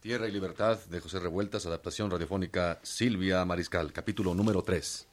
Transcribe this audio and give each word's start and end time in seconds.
Tierra 0.00 0.26
y 0.26 0.32
Libertad 0.32 0.78
de 0.86 0.98
José 0.98 1.20
Revueltas, 1.20 1.66
adaptación 1.66 2.10
radiofónica 2.10 2.80
Silvia 2.82 3.44
Mariscal, 3.44 3.92
capítulo 3.92 4.34
número 4.34 4.62
3. 4.62 5.06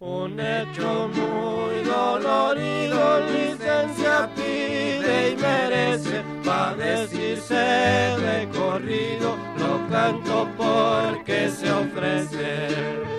Un 0.00 0.38
hecho 0.38 1.08
muy 1.08 1.82
dolorido, 1.84 3.20
licencia 3.32 4.30
pide 4.36 5.30
y 5.30 5.36
merece, 5.36 6.22
pa' 6.44 6.74
decirse 6.74 7.54
de 7.54 8.48
corrido, 8.52 9.38
lo 9.56 9.88
canto 9.88 10.46
porque 10.58 11.48
se 11.48 11.72
ofrece. 11.72 13.15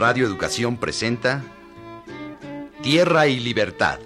Radio 0.00 0.26
Educación 0.26 0.78
presenta 0.78 1.42
Tierra 2.82 3.26
y 3.26 3.38
Libertad 3.38 3.98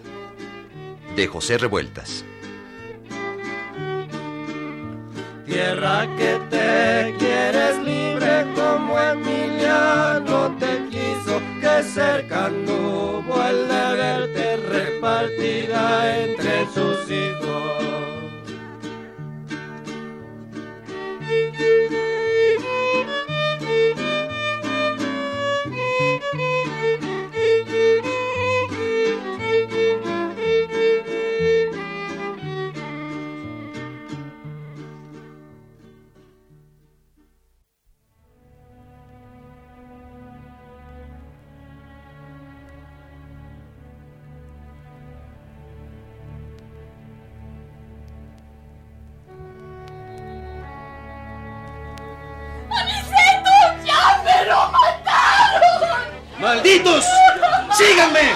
de 1.14 1.28
José 1.28 1.56
Revueltas. 1.56 2.24
Tierra 5.46 6.08
que 6.16 6.40
te 6.50 7.14
quieres 7.16 7.78
libre 7.84 8.44
como 8.56 8.98
Emiliano 8.98 10.56
te 10.58 10.84
quiso, 10.90 11.40
que 11.60 11.84
cercano 11.84 13.22
el 13.48 13.68
de 13.68 13.96
verte 13.96 14.56
repartida 14.56 16.22
entre 16.24 16.66
sus 16.74 17.08
hijos. 17.08 17.83
¡Malditos! 56.44 57.06
¡Síganme! 57.72 58.34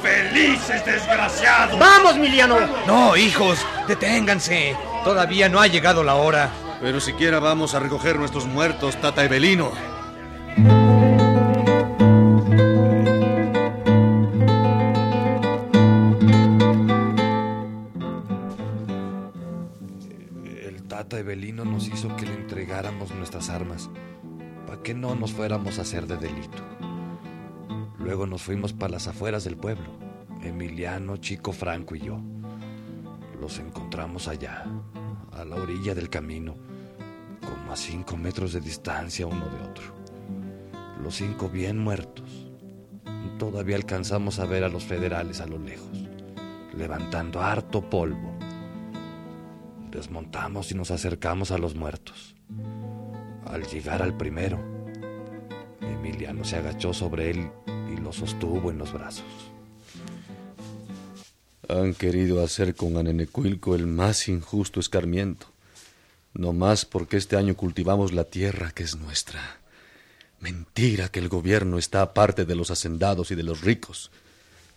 ¡Felices 0.00 0.84
desgraciados! 0.84 1.76
¡Vamos, 1.76 2.16
Miliano! 2.16 2.56
No, 2.86 3.16
hijos, 3.16 3.58
deténganse. 3.88 4.76
Todavía 5.02 5.48
no 5.48 5.60
ha 5.60 5.66
llegado 5.66 6.04
la 6.04 6.14
hora. 6.14 6.50
Pero 6.80 7.00
siquiera 7.00 7.40
vamos 7.40 7.74
a 7.74 7.80
recoger 7.80 8.16
nuestros 8.16 8.46
muertos, 8.46 8.96
Tata 9.00 9.24
Evelino. 9.24 9.72
El 20.62 20.84
Tata 20.86 21.18
Evelino 21.18 21.64
nos 21.64 21.88
hizo 21.88 22.14
que 22.16 22.24
le 22.24 22.34
entregáramos 22.34 23.10
nuestras 23.10 23.50
armas, 23.50 23.90
para 24.64 24.80
que 24.80 24.94
no 24.94 25.16
nos 25.16 25.32
fuéramos 25.32 25.80
a 25.80 25.82
hacer 25.82 26.06
de 26.06 26.18
delito. 26.18 26.62
Luego 27.98 28.26
nos 28.26 28.42
fuimos 28.42 28.72
para 28.72 28.92
las 28.92 29.08
afueras 29.08 29.44
del 29.44 29.56
pueblo, 29.56 29.86
Emiliano, 30.42 31.16
Chico 31.16 31.52
Franco 31.52 31.96
y 31.96 32.00
yo. 32.00 32.20
Los 33.40 33.58
encontramos 33.58 34.28
allá, 34.28 34.64
a 35.32 35.44
la 35.44 35.56
orilla 35.56 35.94
del 35.94 36.08
camino, 36.08 36.54
como 37.40 37.72
a 37.72 37.76
cinco 37.76 38.16
metros 38.16 38.52
de 38.52 38.60
distancia 38.60 39.26
uno 39.26 39.46
de 39.46 39.68
otro. 39.68 39.84
Los 41.02 41.16
cinco 41.16 41.48
bien 41.48 41.78
muertos. 41.78 42.46
Todavía 43.38 43.76
alcanzamos 43.76 44.38
a 44.38 44.46
ver 44.46 44.64
a 44.64 44.68
los 44.68 44.84
federales 44.84 45.40
a 45.40 45.46
lo 45.46 45.58
lejos, 45.58 46.08
levantando 46.76 47.40
harto 47.40 47.88
polvo. 47.88 48.36
Desmontamos 49.90 50.70
y 50.70 50.74
nos 50.74 50.90
acercamos 50.90 51.50
a 51.50 51.58
los 51.58 51.74
muertos. 51.74 52.36
Al 53.44 53.66
llegar 53.66 54.02
al 54.02 54.16
primero, 54.16 54.58
Emiliano 55.80 56.44
se 56.44 56.56
agachó 56.56 56.92
sobre 56.92 57.30
él 57.30 57.50
y 57.92 58.00
lo 58.00 58.12
sostuvo 58.12 58.70
en 58.70 58.78
los 58.78 58.92
brazos. 58.92 59.24
Han 61.68 61.94
querido 61.94 62.42
hacer 62.42 62.74
con 62.74 62.96
Anenecuilco 62.96 63.74
el 63.74 63.86
más 63.86 64.28
injusto 64.28 64.80
escarmiento. 64.80 65.46
No 66.32 66.52
más 66.52 66.84
porque 66.84 67.16
este 67.16 67.36
año 67.36 67.56
cultivamos 67.56 68.12
la 68.12 68.24
tierra 68.24 68.70
que 68.70 68.84
es 68.84 68.96
nuestra. 68.96 69.58
Mentira 70.40 71.08
que 71.08 71.18
el 71.18 71.28
gobierno 71.28 71.78
está 71.78 72.00
aparte 72.00 72.44
de 72.44 72.54
los 72.54 72.70
hacendados 72.70 73.30
y 73.30 73.34
de 73.34 73.42
los 73.42 73.60
ricos. 73.60 74.10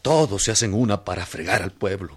Todos 0.01 0.43
se 0.43 0.51
hacen 0.51 0.73
una 0.73 1.05
para 1.05 1.25
fregar 1.25 1.61
al 1.61 1.71
pueblo. 1.71 2.15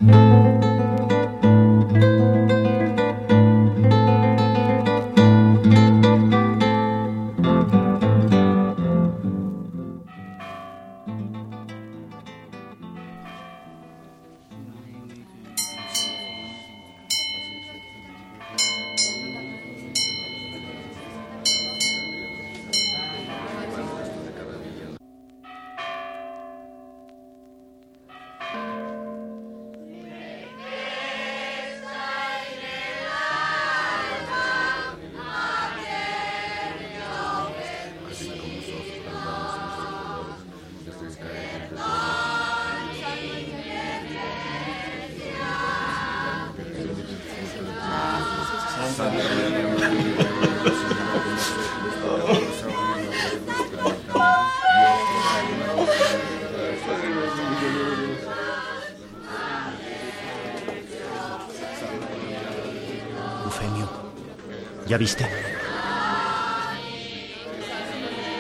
¿Ya 64.95 64.99
viste? 64.99 65.27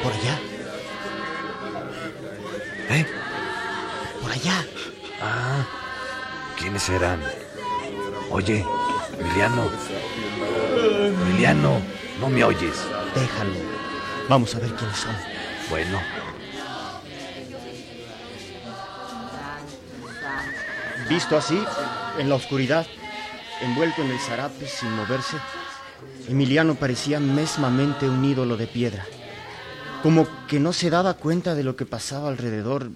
Por 0.04 0.12
allá, 0.12 0.38
¿Eh? 2.90 3.06
por 4.22 4.30
allá. 4.30 4.64
Ah, 5.20 5.66
¿quiénes 6.56 6.84
serán? 6.84 7.20
Oye, 8.30 8.64
Emiliano. 9.18 9.68
Emiliano, 11.26 11.80
¿no 12.20 12.28
me 12.28 12.44
oyes? 12.44 12.84
Déjalo. 13.16 13.58
Vamos 14.28 14.54
a 14.54 14.60
ver 14.60 14.70
quiénes 14.74 14.96
son. 14.96 15.16
Bueno, 15.70 16.00
Visto 21.08 21.36
así, 21.36 21.62
en 22.18 22.28
la 22.28 22.36
oscuridad, 22.36 22.86
envuelto 23.60 24.02
en 24.02 24.10
el 24.12 24.18
zarape 24.20 24.66
sin 24.66 24.90
moverse, 24.92 25.36
Emiliano 26.28 26.74
parecía 26.74 27.20
mesmamente 27.20 28.08
un 28.08 28.24
ídolo 28.24 28.56
de 28.56 28.66
piedra. 28.66 29.04
Como 30.02 30.26
que 30.46 30.60
no 30.60 30.72
se 30.72 30.90
daba 30.90 31.14
cuenta 31.14 31.54
de 31.54 31.64
lo 31.64 31.76
que 31.76 31.86
pasaba 31.86 32.28
alrededor, 32.28 32.90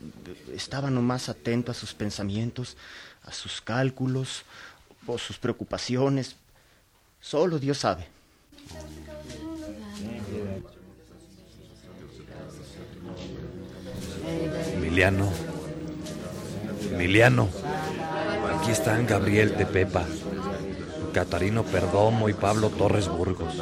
estaba 0.55 0.91
nomás 0.91 1.29
atento 1.29 1.71
a 1.73 1.75
sus 1.75 1.95
pensamientos, 1.95 2.77
a 3.23 3.33
sus 3.33 3.61
cálculos 3.61 4.43
o 5.07 5.19
sus 5.19 5.39
preocupaciones. 5.39 6.37
Solo 7.21 7.59
Dios 7.59 7.79
sabe. 7.79 8.09
Emiliano. 14.75 15.31
Emiliano. 16.93 17.49
Aquí 18.59 18.71
están 18.71 19.07
Gabriel 19.07 19.57
de 19.57 19.67
Pepa, 19.67 20.05
Catarino 21.13 21.65
Perdomo 21.65 22.29
y 22.29 22.35
Pablo 22.35 22.71
Torres 22.71 23.09
Burgos, 23.09 23.55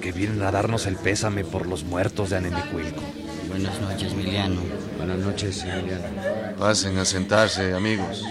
que 0.00 0.12
vienen 0.12 0.42
a 0.42 0.50
darnos 0.50 0.86
el 0.86 0.96
pésame 0.96 1.44
por 1.44 1.66
los 1.66 1.84
muertos 1.84 2.30
de 2.30 2.36
Anemicuilco. 2.36 3.02
Buenas 3.48 3.80
noches, 3.80 4.12
Emiliano. 4.12 4.60
Buenas 4.98 5.18
noches, 5.18 5.62
Emiliano. 5.62 6.04
Pasen 6.58 6.98
a 6.98 7.04
sentarse, 7.04 7.74
amigos. 7.74 8.22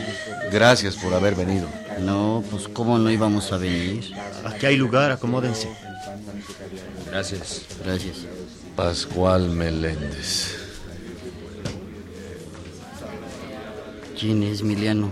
Gracias 0.52 0.96
por 0.96 1.14
haber 1.14 1.36
venido. 1.36 1.68
No, 2.00 2.44
pues 2.52 2.68
¿cómo 2.68 2.98
no 2.98 3.10
íbamos 3.10 3.52
a 3.52 3.58
venir? 3.58 4.14
Aquí 4.46 4.66
hay 4.66 4.76
lugar, 4.76 5.12
acomódense. 5.12 5.70
Gracias. 7.10 7.62
Gracias. 7.86 8.26
Pascual 8.76 9.50
Meléndez. 9.50 10.58
¿Quién 14.20 14.44
es 14.44 14.62
Emiliano? 14.62 15.12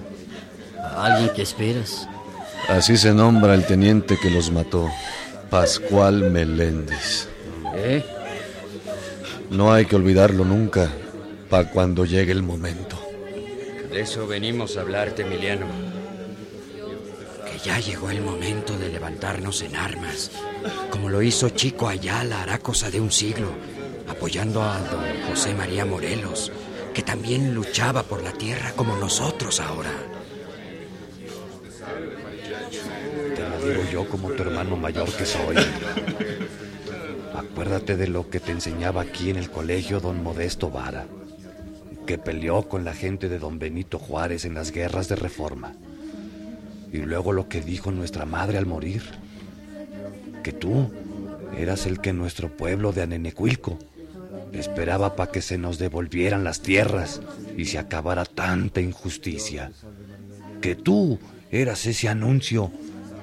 ¿Alguien 0.96 1.34
que 1.36 1.42
esperas? 1.42 2.08
Así 2.70 2.98
se 2.98 3.14
nombra 3.14 3.54
el 3.54 3.66
teniente 3.66 4.18
que 4.18 4.30
los 4.30 4.52
mató. 4.52 4.90
Pascual 5.50 6.32
Meléndez. 6.32 7.28
¿Eh? 7.76 8.06
No 9.50 9.74
hay 9.74 9.86
que 9.86 9.98
olvidarlo 9.98 10.46
nunca, 10.46 10.90
para 11.50 11.70
cuando 11.70 12.06
llegue 12.06 12.32
el 12.32 12.42
momento. 12.42 12.98
De 13.92 14.00
eso 14.00 14.26
venimos 14.26 14.78
a 14.78 14.82
hablarte, 14.82 15.24
Emiliano. 15.24 15.66
Que 17.46 17.60
ya 17.60 17.78
llegó 17.80 18.10
el 18.10 18.22
momento 18.22 18.78
de 18.78 18.88
levantarnos 18.88 19.62
en 19.62 19.76
armas, 19.76 20.32
como 20.90 21.10
lo 21.10 21.22
hizo 21.22 21.50
Chico 21.50 21.90
Ayala 21.90 22.44
hará 22.44 22.60
cosa 22.60 22.90
de 22.90 23.02
un 23.02 23.12
siglo, 23.12 23.50
apoyando 24.08 24.64
a 24.64 24.80
don 24.80 25.04
José 25.28 25.54
María 25.54 25.86
Morelos, 25.86 26.52
que 26.94 27.02
también 27.02 27.54
luchaba 27.54 28.04
por 28.04 28.24
la 28.24 28.32
tierra 28.32 28.72
como 28.76 28.96
nosotros 28.96 29.60
ahora. 29.60 29.92
Te 33.36 33.50
lo 33.50 33.58
digo 33.58 33.80
yo 33.92 34.08
como 34.08 34.30
tu 34.32 34.44
hermano 34.44 34.78
mayor 34.78 35.12
que 35.12 35.26
soy. 35.26 35.58
Acuérdate 37.36 37.98
de 37.98 38.08
lo 38.08 38.30
que 38.30 38.40
te 38.40 38.52
enseñaba 38.52 39.02
aquí 39.02 39.30
en 39.30 39.36
el 39.36 39.52
colegio 39.52 40.00
don 40.00 40.24
Modesto 40.24 40.70
Vara, 40.70 41.06
que 42.08 42.18
peleó 42.18 42.70
con 42.70 42.86
la 42.86 42.94
gente 42.94 43.28
de 43.28 43.38
don 43.38 43.60
Benito 43.60 44.00
Juárez 44.00 44.46
en 44.46 44.54
las 44.54 44.72
guerras 44.72 45.10
de 45.10 45.18
reforma. 45.18 45.74
Y 46.94 47.00
luego 47.00 47.34
lo 47.34 47.50
que 47.50 47.62
dijo 47.62 47.92
nuestra 47.92 48.26
madre 48.26 48.58
al 48.58 48.66
morir, 48.66 49.04
que 50.44 50.54
tú 50.54 50.92
eras 51.58 51.86
el 51.86 52.00
que 52.00 52.14
nuestro 52.14 52.56
pueblo 52.56 52.94
de 52.94 53.02
Anenecuilco 53.02 53.78
esperaba 54.54 55.16
para 55.16 55.32
que 55.32 55.42
se 55.42 55.58
nos 55.58 55.80
devolvieran 55.80 56.44
las 56.44 56.62
tierras 56.62 57.22
y 57.58 57.66
se 57.66 57.78
acabara 57.78 58.24
tanta 58.26 58.80
injusticia. 58.80 59.72
Que 60.62 60.76
tú 60.76 61.20
eras 61.52 61.86
ese 61.86 62.08
anuncio 62.08 62.72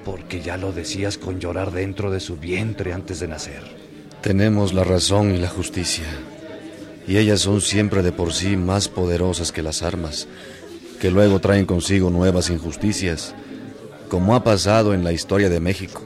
porque 0.03 0.41
ya 0.41 0.57
lo 0.57 0.71
decías 0.71 1.17
con 1.17 1.39
llorar 1.39 1.71
dentro 1.71 2.11
de 2.11 2.19
su 2.19 2.37
vientre 2.37 2.93
antes 2.93 3.19
de 3.19 3.27
nacer. 3.27 3.61
Tenemos 4.21 4.73
la 4.73 4.83
razón 4.83 5.33
y 5.33 5.37
la 5.37 5.47
justicia. 5.47 6.05
Y 7.07 7.17
ellas 7.17 7.39
son 7.41 7.61
siempre 7.61 8.03
de 8.03 8.11
por 8.11 8.33
sí 8.33 8.57
más 8.57 8.87
poderosas 8.87 9.51
que 9.51 9.63
las 9.63 9.81
armas, 9.81 10.27
que 10.99 11.09
luego 11.09 11.39
traen 11.39 11.65
consigo 11.65 12.09
nuevas 12.09 12.49
injusticias, 12.49 13.33
como 14.09 14.35
ha 14.35 14.43
pasado 14.43 14.93
en 14.93 15.03
la 15.03 15.13
historia 15.13 15.49
de 15.49 15.59
México. 15.59 16.03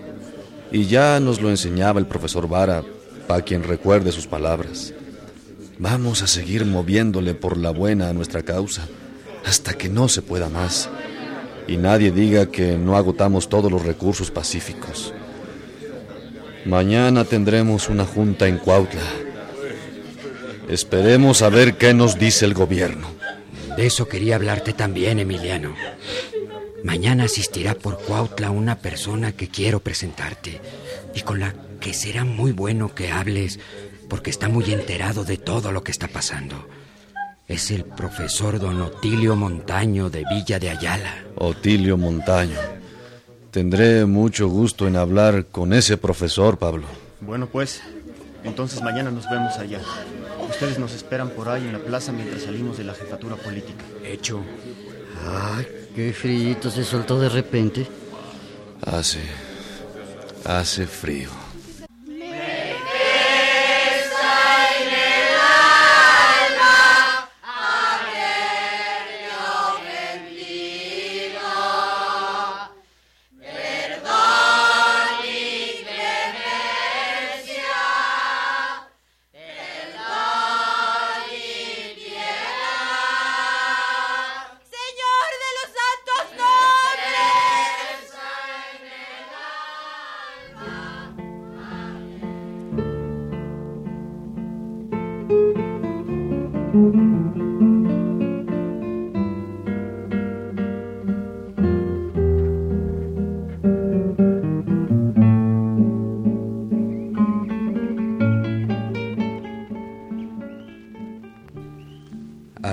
Y 0.72 0.86
ya 0.86 1.20
nos 1.20 1.42
lo 1.42 1.50
enseñaba 1.50 2.00
el 2.00 2.06
profesor 2.06 2.48
Vara, 2.48 2.84
para 3.28 3.44
quien 3.44 3.64
recuerde 3.64 4.12
sus 4.12 4.28
palabras. 4.28 4.94
Vamos 5.80 6.22
a 6.22 6.28
seguir 6.28 6.66
moviéndole 6.66 7.34
por 7.34 7.58
la 7.58 7.72
buena 7.72 8.10
a 8.10 8.14
nuestra 8.14 8.44
causa, 8.44 8.88
hasta 9.46 9.74
que 9.74 9.90
no 9.90 10.08
se 10.08 10.22
pueda 10.22 10.50
más. 10.50 10.90
Y 11.68 11.78
nadie 11.78 12.12
diga 12.12 12.48
que 12.48 12.78
no 12.78 12.98
agotamos 12.98 13.50
todos 13.50 13.72
los 13.72 13.84
recursos 13.84 14.32
pacíficos. 14.32 15.14
Mañana 16.66 17.26
tendremos 17.26 17.90
una 17.90 18.06
junta 18.06 18.48
en 18.48 18.58
Cuautla. 18.58 19.02
Esperemos 20.70 21.42
a 21.42 21.50
ver 21.50 21.78
qué 21.78 21.94
nos 21.94 22.18
dice 22.18 22.46
el 22.46 22.54
gobierno. 22.54 23.08
De 23.76 23.86
eso 23.86 24.08
quería 24.08 24.36
hablarte 24.36 24.74
también, 24.74 25.20
Emiliano. 25.20 25.76
Mañana 26.84 27.26
asistirá 27.26 27.76
por 27.76 28.00
Cuautla 28.00 28.52
una 28.52 28.80
persona 28.80 29.32
que 29.32 29.48
quiero 29.48 29.80
presentarte 29.80 30.62
y 31.16 31.22
con 31.22 31.40
la 31.40 31.54
que 31.80 31.94
será 31.94 32.24
muy 32.24 32.52
bueno 32.52 32.94
que 32.94 33.12
hables 33.12 33.60
porque 34.10 34.30
está 34.30 34.48
muy 34.48 34.72
enterado 34.72 35.24
de 35.24 35.38
todo 35.38 35.72
lo 35.72 35.84
que 35.84 35.92
está 35.92 36.08
pasando. 36.08 36.68
Es 37.48 37.72
el 37.72 37.84
profesor 37.84 38.60
don 38.60 38.82
Otilio 38.82 39.36
Montaño 39.36 40.10
de 40.10 40.24
Villa 40.30 40.60
de 40.60 40.70
Ayala. 40.70 41.14
Otilio 41.36 41.98
Montaño. 41.98 42.58
Tendré 43.52 44.06
mucho 44.06 44.48
gusto 44.48 44.88
en 44.88 44.96
hablar 44.96 45.48
con 45.48 45.74
ese 45.74 45.98
profesor, 45.98 46.58
Pablo. 46.58 46.86
Bueno, 47.20 47.48
pues, 47.48 47.82
entonces 48.44 48.82
mañana 48.82 49.12
nos 49.12 49.30
vemos 49.30 49.58
allá. 49.58 49.82
Ustedes 50.50 50.80
nos 50.80 50.94
esperan 50.94 51.30
por 51.32 51.50
ahí 51.50 51.64
en 51.64 51.74
la 51.74 51.80
plaza 51.80 52.12
mientras 52.12 52.44
salimos 52.44 52.78
de 52.78 52.86
la 52.86 52.94
jefatura 52.94 53.36
política. 53.36 53.84
Hecho. 54.04 54.42
Ay, 55.28 55.68
qué 55.96 56.14
frío 56.14 56.56
se 56.72 56.84
soltó 56.84 57.20
de 57.20 57.30
repente. 57.30 57.88
Hace. 58.86 59.20
hace 60.46 60.88
frío. 60.88 61.43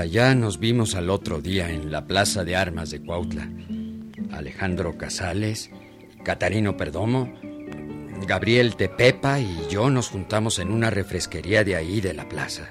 Allá 0.00 0.34
nos 0.34 0.58
vimos 0.58 0.94
al 0.94 1.10
otro 1.10 1.42
día 1.42 1.70
en 1.70 1.92
la 1.92 2.06
Plaza 2.06 2.42
de 2.42 2.56
Armas 2.56 2.90
de 2.90 3.02
Cuautla. 3.02 3.50
Alejandro 4.32 4.96
Casales, 4.96 5.70
Catarino 6.24 6.74
Perdomo, 6.74 7.30
Gabriel 8.26 8.76
Tepepa 8.76 9.40
y 9.40 9.66
yo 9.68 9.90
nos 9.90 10.08
juntamos 10.08 10.58
en 10.58 10.72
una 10.72 10.88
refresquería 10.88 11.64
de 11.64 11.76
ahí 11.76 12.00
de 12.00 12.14
la 12.14 12.26
plaza. 12.26 12.70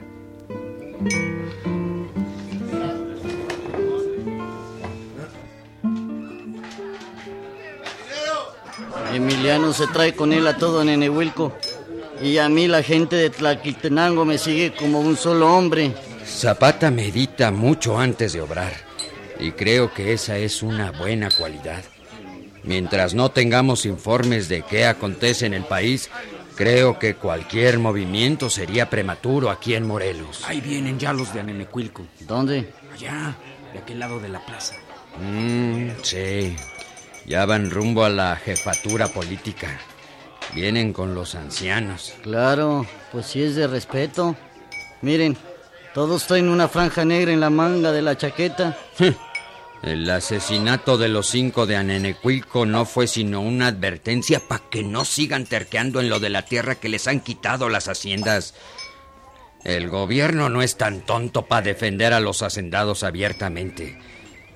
Emiliano 9.13 9.71
se 9.73 9.85
trae 9.85 10.15
con 10.15 10.33
él 10.33 10.47
a 10.47 10.57
todo 10.57 10.83
Nenehuilco. 10.83 11.53
Y 12.23 12.39
a 12.39 12.49
mí 12.49 12.67
la 12.67 12.81
gente 12.81 13.17
de 13.17 13.29
Tlaquiltenango 13.29 14.25
me 14.25 14.39
sigue 14.39 14.73
como 14.73 14.99
un 14.99 15.15
solo 15.15 15.55
hombre. 15.55 15.93
Zapata 16.29 16.89
medita 16.89 17.51
mucho 17.51 17.99
antes 17.99 18.31
de 18.33 18.41
obrar 18.41 18.71
y 19.39 19.51
creo 19.51 19.93
que 19.93 20.13
esa 20.13 20.37
es 20.37 20.63
una 20.63 20.91
buena 20.91 21.29
cualidad. 21.31 21.83
Mientras 22.63 23.13
no 23.13 23.31
tengamos 23.31 23.85
informes 23.85 24.47
de 24.47 24.61
qué 24.61 24.85
acontece 24.85 25.45
en 25.45 25.53
el 25.53 25.63
país, 25.63 26.09
creo 26.55 26.99
que 26.99 27.15
cualquier 27.15 27.79
movimiento 27.79 28.49
sería 28.49 28.89
prematuro 28.89 29.49
aquí 29.49 29.75
en 29.75 29.87
Morelos. 29.87 30.43
Ahí 30.47 30.61
vienen 30.61 30.99
ya 30.99 31.11
los 31.11 31.33
de 31.33 31.41
Anenecuilco. 31.41 32.05
¿Dónde? 32.21 32.71
Allá, 32.93 33.35
de 33.73 33.79
aquel 33.79 33.99
lado 33.99 34.19
de 34.19 34.29
la 34.29 34.45
plaza. 34.45 34.75
Mm, 35.19 35.89
sí, 36.03 36.55
ya 37.25 37.45
van 37.45 37.69
rumbo 37.69 38.05
a 38.05 38.09
la 38.09 38.35
jefatura 38.35 39.07
política. 39.07 39.79
Vienen 40.53 40.93
con 40.93 41.15
los 41.15 41.35
ancianos. 41.35 42.13
Claro, 42.23 42.85
pues 43.11 43.25
sí 43.25 43.41
es 43.41 43.55
de 43.55 43.67
respeto. 43.67 44.35
Miren, 45.01 45.37
todos 45.93 46.27
traen 46.27 46.49
una 46.49 46.67
franja 46.67 47.05
negra 47.05 47.31
en 47.31 47.39
la 47.39 47.49
manga 47.49 47.91
de 47.91 48.01
la 48.01 48.17
chaqueta. 48.17 48.77
El 49.81 50.09
asesinato 50.09 50.97
de 50.97 51.07
los 51.07 51.27
cinco 51.27 51.65
de 51.65 51.77
Anenecuilco 51.77 52.65
no 52.65 52.85
fue 52.85 53.07
sino 53.07 53.41
una 53.41 53.67
advertencia 53.67 54.41
para 54.41 54.63
que 54.69 54.83
no 54.83 55.05
sigan 55.05 55.45
terqueando 55.45 56.01
en 56.01 56.09
lo 56.09 56.19
de 56.19 56.29
la 56.29 56.43
tierra 56.43 56.75
que 56.75 56.89
les 56.89 57.07
han 57.07 57.21
quitado 57.21 57.69
las 57.69 57.87
haciendas. 57.87 58.55
El 59.63 59.89
gobierno 59.89 60.49
no 60.49 60.61
es 60.61 60.75
tan 60.75 61.01
tonto 61.01 61.45
para 61.45 61.61
defender 61.61 62.13
a 62.13 62.19
los 62.19 62.43
hacendados 62.43 63.03
abiertamente. 63.03 63.97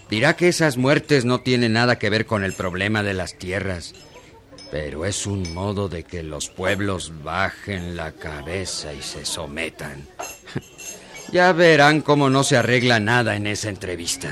Dirá 0.09 0.35
que 0.35 0.49
esas 0.49 0.77
muertes 0.77 1.23
no 1.23 1.39
tienen 1.39 1.73
nada 1.73 1.97
que 1.97 2.09
ver 2.09 2.25
con 2.25 2.43
el 2.43 2.53
problema 2.53 3.01
de 3.01 3.13
las 3.13 3.37
tierras, 3.37 3.95
pero 4.71 5.05
es 5.05 5.25
un 5.25 5.53
modo 5.53 5.87
de 5.87 6.03
que 6.03 6.21
los 6.21 6.49
pueblos 6.49 7.23
bajen 7.23 7.95
la 7.95 8.11
cabeza 8.11 8.93
y 8.93 9.01
se 9.01 9.25
sometan. 9.25 10.07
Ya 11.33 11.51
verán 11.51 12.01
cómo 12.01 12.29
no 12.29 12.43
se 12.43 12.57
arregla 12.57 12.99
nada 12.99 13.35
en 13.35 13.47
esa 13.47 13.69
entrevista. 13.69 14.31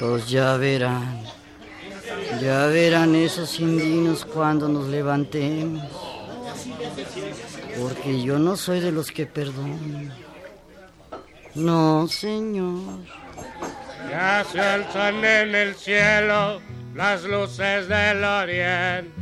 Pues 0.00 0.28
ya 0.28 0.56
verán. 0.56 1.22
Ya 2.40 2.66
verán 2.66 3.14
esos 3.14 3.60
indinos 3.60 4.24
cuando 4.24 4.66
nos 4.66 4.88
levantemos. 4.88 5.88
Porque 7.80 8.20
yo 8.20 8.40
no 8.40 8.56
soy 8.56 8.80
de 8.80 8.90
los 8.90 9.12
que 9.12 9.26
perdonan. 9.26 10.12
No, 11.54 12.08
señor. 12.08 12.98
Ya 14.10 14.44
se 14.50 14.60
alzan 14.60 15.24
en 15.24 15.54
el 15.54 15.76
cielo 15.76 16.60
las 16.96 17.22
luces 17.22 17.86
del 17.86 18.24
oriente. 18.24 19.12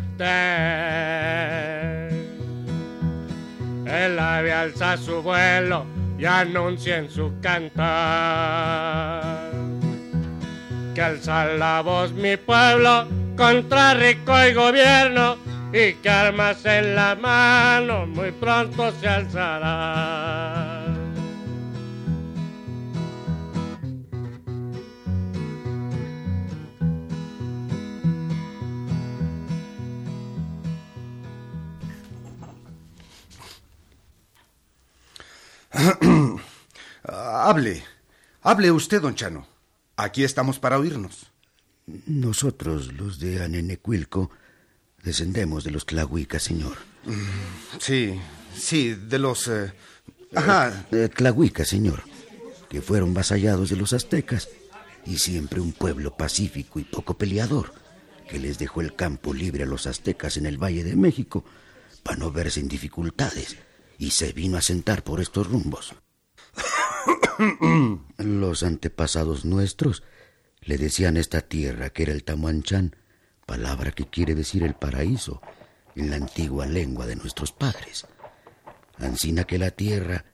Alza 4.60 4.98
su 4.98 5.22
vuelo 5.22 5.86
y 6.18 6.26
anuncia 6.26 6.98
en 6.98 7.08
su 7.10 7.32
cantar 7.40 7.80
que 10.94 11.00
alza 11.00 11.46
la 11.46 11.80
voz 11.80 12.12
mi 12.12 12.36
pueblo 12.36 13.08
contra 13.38 13.94
rico 13.94 14.34
y 14.46 14.52
gobierno 14.52 15.38
y 15.72 15.94
que 15.94 16.10
armas 16.10 16.62
en 16.66 16.94
la 16.94 17.14
mano 17.14 18.04
muy 18.06 18.32
pronto 18.32 18.92
se 19.00 19.08
alzará. 19.08 20.69
hable, 37.04 37.82
hable 38.42 38.72
usted, 38.72 39.00
don 39.00 39.14
Chano. 39.14 39.46
Aquí 39.96 40.24
estamos 40.24 40.58
para 40.58 40.78
oírnos. 40.78 41.30
Nosotros, 42.06 42.92
los 42.94 43.18
de 43.18 43.42
Anenecuilco, 43.42 44.30
descendemos 45.02 45.64
de 45.64 45.70
los 45.70 45.86
Tlahuicas, 45.86 46.42
señor. 46.42 46.76
Mm, 47.04 47.78
sí, 47.78 48.20
sí, 48.56 48.94
de 48.94 49.18
los... 49.18 49.48
Eh, 49.48 49.72
ajá. 50.34 50.86
De 50.90 51.08
Tlahuicas, 51.08 51.68
señor, 51.68 52.02
que 52.68 52.80
fueron 52.80 53.14
vasallados 53.14 53.70
de 53.70 53.76
los 53.76 53.92
aztecas 53.92 54.48
y 55.06 55.18
siempre 55.18 55.60
un 55.60 55.72
pueblo 55.72 56.16
pacífico 56.16 56.78
y 56.78 56.84
poco 56.84 57.14
peleador, 57.14 57.72
que 58.28 58.38
les 58.38 58.58
dejó 58.58 58.80
el 58.80 58.94
campo 58.94 59.34
libre 59.34 59.64
a 59.64 59.66
los 59.66 59.86
aztecas 59.86 60.36
en 60.36 60.46
el 60.46 60.58
Valle 60.58 60.84
de 60.84 60.96
México 60.96 61.44
para 62.02 62.16
no 62.16 62.30
verse 62.30 62.60
en 62.60 62.68
dificultades 62.68 63.56
y 64.00 64.12
se 64.12 64.32
vino 64.32 64.56
a 64.56 64.62
sentar 64.62 65.04
por 65.04 65.20
estos 65.20 65.46
rumbos. 65.46 65.94
Los 68.16 68.62
antepasados 68.62 69.44
nuestros 69.44 70.02
le 70.62 70.78
decían 70.78 71.18
esta 71.18 71.42
tierra 71.42 71.90
que 71.90 72.04
era 72.04 72.12
el 72.12 72.24
Tamuanchán, 72.24 72.96
palabra 73.44 73.92
que 73.92 74.06
quiere 74.06 74.34
decir 74.34 74.62
el 74.62 74.72
paraíso 74.72 75.42
en 75.94 76.08
la 76.08 76.16
antigua 76.16 76.64
lengua 76.64 77.06
de 77.06 77.16
nuestros 77.16 77.52
padres. 77.52 78.06
Ansina 78.96 79.44
que 79.44 79.58
la 79.58 79.70
tierra 79.70 80.24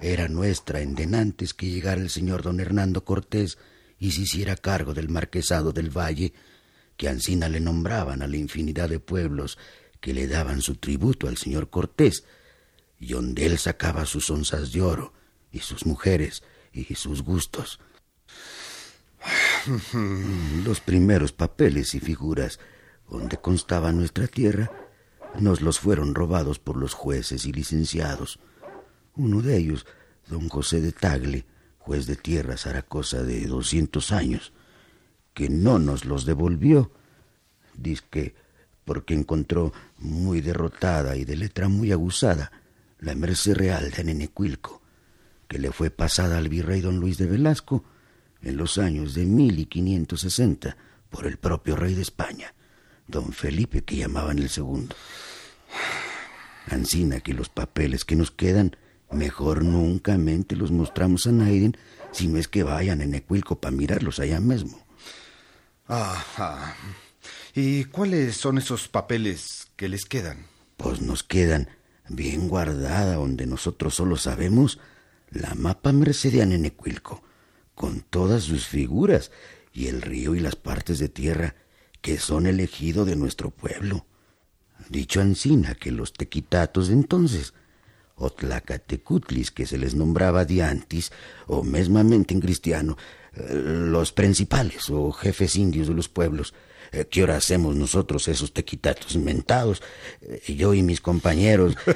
era 0.00 0.26
nuestra 0.28 0.80
en 0.80 0.94
denantes 0.94 1.52
que 1.52 1.68
llegara 1.68 2.00
el 2.00 2.08
señor 2.08 2.42
don 2.42 2.60
Hernando 2.60 3.04
Cortés 3.04 3.58
y 3.98 4.12
se 4.12 4.22
hiciera 4.22 4.56
cargo 4.56 4.94
del 4.94 5.10
marquesado 5.10 5.72
del 5.72 5.90
valle, 5.90 6.32
que 6.96 7.10
Ansina 7.10 7.50
le 7.50 7.60
nombraban 7.60 8.22
a 8.22 8.26
la 8.26 8.38
infinidad 8.38 8.88
de 8.88 9.00
pueblos 9.00 9.58
que 10.00 10.14
le 10.14 10.26
daban 10.28 10.62
su 10.62 10.76
tributo 10.76 11.28
al 11.28 11.36
señor 11.36 11.68
Cortés, 11.68 12.24
y 13.02 13.14
donde 13.14 13.46
él 13.46 13.58
sacaba 13.58 14.06
sus 14.06 14.30
onzas 14.30 14.72
de 14.72 14.80
oro, 14.80 15.12
y 15.50 15.58
sus 15.58 15.86
mujeres 15.86 16.44
y 16.72 16.94
sus 16.94 17.22
gustos. 17.22 17.80
Los 20.64 20.80
primeros 20.80 21.32
papeles 21.32 21.96
y 21.96 22.00
figuras 22.00 22.60
donde 23.10 23.38
constaba 23.38 23.90
nuestra 23.90 24.28
tierra 24.28 24.70
nos 25.40 25.62
los 25.62 25.80
fueron 25.80 26.14
robados 26.14 26.60
por 26.60 26.76
los 26.76 26.94
jueces 26.94 27.44
y 27.44 27.52
licenciados. 27.52 28.38
Uno 29.16 29.42
de 29.42 29.56
ellos, 29.56 29.84
don 30.28 30.48
José 30.48 30.80
de 30.80 30.92
Tagle, 30.92 31.44
juez 31.78 32.06
de 32.06 32.14
tierra 32.14 32.56
Zaragoza 32.56 33.24
de 33.24 33.46
doscientos 33.46 34.12
años, 34.12 34.52
que 35.34 35.48
no 35.48 35.80
nos 35.80 36.04
los 36.04 36.24
devolvió, 36.24 36.92
que 38.10 38.36
porque 38.84 39.14
encontró 39.14 39.72
muy 39.98 40.40
derrotada 40.40 41.16
y 41.16 41.24
de 41.24 41.36
letra 41.36 41.68
muy 41.68 41.90
aguzada 41.90 42.52
la 43.02 43.14
merced 43.14 43.54
real 43.54 43.90
de 43.90 44.04
Nenecuilco 44.04 44.80
que 45.52 45.58
le 45.58 45.70
fue 45.70 45.90
pasada 45.90 46.38
al 46.38 46.48
virrey 46.48 46.80
don 46.80 46.98
Luis 46.98 47.18
de 47.18 47.26
Velasco 47.26 47.84
en 48.40 48.56
los 48.56 48.78
años 48.78 49.12
de 49.14 49.26
mil 49.26 49.58
y 49.58 49.66
quinientos 49.66 50.22
sesenta 50.22 50.78
por 51.10 51.26
el 51.26 51.36
propio 51.36 51.76
rey 51.76 51.94
de 51.94 52.00
España, 52.00 52.54
don 53.06 53.34
Felipe 53.34 53.82
que 53.82 53.96
llamaban 53.96 54.38
el 54.38 54.48
segundo. 54.48 54.96
Ansina 56.68 57.20
que 57.20 57.34
los 57.34 57.50
papeles 57.50 58.06
que 58.06 58.16
nos 58.16 58.30
quedan, 58.30 58.78
mejor 59.10 59.62
nunca 59.62 60.16
mente 60.16 60.56
los 60.56 60.70
mostramos 60.70 61.26
a 61.26 61.32
Naiden 61.32 61.76
si 62.12 62.28
no 62.28 62.38
es 62.38 62.48
que 62.48 62.62
vayan 62.62 63.02
en 63.02 63.14
Ecuilco 63.14 63.60
para 63.60 63.76
mirarlos 63.76 64.20
allá 64.20 64.40
mismo. 64.40 64.82
Ajá. 65.86 66.74
¿Y 67.54 67.84
cuáles 67.84 68.38
son 68.38 68.56
esos 68.56 68.88
papeles 68.88 69.68
que 69.76 69.90
les 69.90 70.06
quedan? 70.06 70.46
Pues 70.78 71.02
nos 71.02 71.22
quedan 71.22 71.68
bien 72.08 72.48
guardada 72.48 73.14
donde 73.14 73.46
nosotros 73.46 73.94
solo 73.94 74.16
sabemos 74.16 74.78
la 75.30 75.54
mapa 75.54 75.92
mercediana 75.92 76.54
en 76.54 76.66
Ecuilco, 76.66 77.22
con 77.74 78.00
todas 78.00 78.44
sus 78.44 78.66
figuras, 78.66 79.30
y 79.72 79.86
el 79.86 80.02
río 80.02 80.34
y 80.34 80.40
las 80.40 80.56
partes 80.56 80.98
de 80.98 81.08
tierra 81.08 81.54
que 82.02 82.18
son 82.18 82.46
el 82.46 82.60
ejido 82.60 83.04
de 83.04 83.16
nuestro 83.16 83.50
pueblo. 83.50 84.06
Dicho 84.88 85.20
Ancina 85.20 85.74
que 85.74 85.92
los 85.92 86.12
tequitatos 86.12 86.88
de 86.88 86.94
entonces, 86.94 87.54
o 88.16 88.30
tlacatecutlis 88.30 89.50
que 89.50 89.66
se 89.66 89.78
les 89.78 89.94
nombraba 89.94 90.44
diantis, 90.44 91.12
o 91.46 91.62
mesmamente 91.62 92.34
en 92.34 92.40
cristiano, 92.40 92.98
eh, 93.34 93.54
los 93.54 94.12
principales 94.12 94.90
o 94.90 95.12
jefes 95.12 95.56
indios 95.56 95.88
de 95.88 95.94
los 95.94 96.08
pueblos, 96.08 96.52
¿Qué 97.10 97.22
hora 97.22 97.36
hacemos 97.36 97.74
nosotros 97.74 98.28
esos 98.28 98.52
tequitatos 98.52 99.14
inventados? 99.14 99.82
Eh, 100.20 100.54
yo 100.54 100.74
y 100.74 100.82
mis 100.82 101.00
compañeros. 101.00 101.76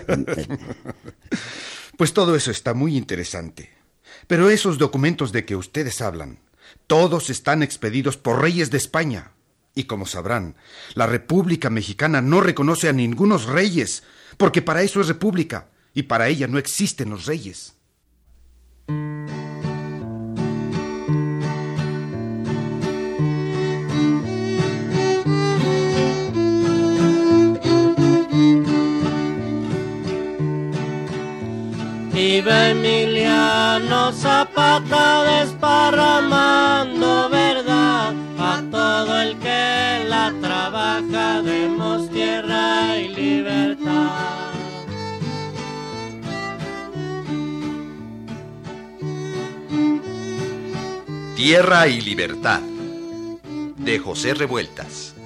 Pues 1.96 2.12
todo 2.12 2.36
eso 2.36 2.50
está 2.50 2.74
muy 2.74 2.96
interesante. 2.96 3.70
Pero 4.26 4.50
esos 4.50 4.76
documentos 4.76 5.32
de 5.32 5.46
que 5.46 5.56
ustedes 5.56 6.02
hablan, 6.02 6.38
todos 6.86 7.30
están 7.30 7.62
expedidos 7.62 8.16
por 8.16 8.42
reyes 8.42 8.70
de 8.70 8.76
España. 8.76 9.32
Y 9.74 9.84
como 9.84 10.06
sabrán, 10.06 10.56
la 10.94 11.06
República 11.06 11.70
Mexicana 11.70 12.20
no 12.20 12.40
reconoce 12.40 12.88
a 12.88 12.92
ningunos 12.92 13.46
reyes, 13.46 14.02
porque 14.36 14.62
para 14.62 14.82
eso 14.82 15.00
es 15.00 15.08
república, 15.08 15.68
y 15.94 16.04
para 16.04 16.28
ella 16.28 16.46
no 16.48 16.58
existen 16.58 17.10
los 17.10 17.26
reyes. 17.26 17.74
Vive 32.28 32.70
Emiliano 32.72 34.10
Zapata 34.10 35.22
desparramando 35.38 37.30
verdad 37.30 38.12
a 38.36 38.62
todo 38.68 39.20
el 39.20 39.38
que 39.38 40.04
la 40.08 40.34
trabaja, 40.40 41.40
demos 41.42 42.10
tierra 42.10 42.98
y 42.98 43.08
libertad. 43.14 44.10
Tierra 51.36 51.86
y 51.86 52.00
libertad 52.00 52.60
de 53.76 53.98
José 54.00 54.34
Revueltas. 54.34 55.16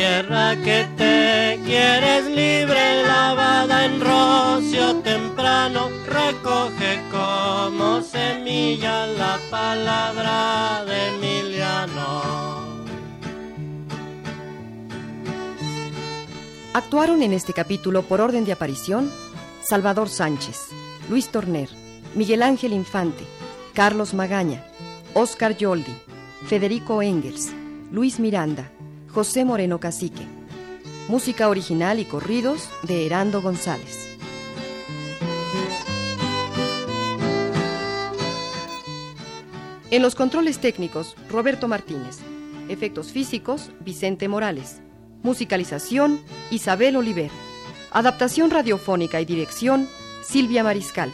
tierra 0.00 0.56
que 0.64 0.86
te 0.96 1.09
quieres 1.58 2.26
libre, 2.26 3.02
lavada 3.02 3.84
en 3.86 4.00
rocio 4.00 4.96
temprano, 4.96 5.88
recoge 6.06 7.00
como 7.10 8.02
semilla 8.02 9.06
la 9.06 9.38
palabra 9.50 10.84
de 10.84 11.08
Emiliano. 11.08 12.22
Actuaron 16.72 17.22
en 17.22 17.32
este 17.32 17.52
capítulo 17.52 18.02
por 18.02 18.20
orden 18.20 18.44
de 18.44 18.52
aparición 18.52 19.10
Salvador 19.62 20.08
Sánchez, 20.08 20.68
Luis 21.08 21.28
Torner, 21.28 21.68
Miguel 22.14 22.42
Ángel 22.42 22.72
Infante, 22.72 23.24
Carlos 23.74 24.14
Magaña, 24.14 24.64
Oscar 25.14 25.56
Yoldi, 25.56 25.94
Federico 26.46 27.02
Engels, 27.02 27.50
Luis 27.90 28.20
Miranda, 28.20 28.70
José 29.12 29.44
Moreno 29.44 29.80
Cacique. 29.80 30.39
Música 31.10 31.48
original 31.48 31.98
y 31.98 32.04
corridos 32.04 32.70
de 32.84 33.04
Herando 33.04 33.42
González. 33.42 34.16
En 39.90 40.02
los 40.02 40.14
controles 40.14 40.60
técnicos, 40.60 41.16
Roberto 41.28 41.66
Martínez. 41.66 42.18
Efectos 42.68 43.10
físicos, 43.10 43.72
Vicente 43.80 44.28
Morales. 44.28 44.82
Musicalización, 45.24 46.20
Isabel 46.52 46.94
Oliver. 46.94 47.32
Adaptación 47.90 48.52
radiofónica 48.52 49.20
y 49.20 49.24
dirección, 49.24 49.88
Silvia 50.22 50.62
Mariscal. 50.62 51.10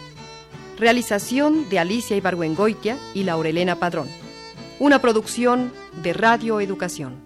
Realización 0.78 1.70
de 1.70 1.78
Alicia 1.78 2.18
Ibargüengoitia 2.18 2.98
y 3.14 3.24
Laurelena 3.24 3.76
Padrón. 3.76 4.10
Una 4.78 5.00
producción 5.00 5.72
de 6.02 6.12
Radio 6.12 6.60
Educación. 6.60 7.25